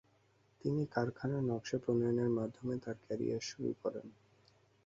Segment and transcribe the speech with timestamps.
[0.61, 4.05] তিনি কারাখানার নকশা প্রণয়নের মাধ্যমে তার ক্যারিয়ার শুরু করেন।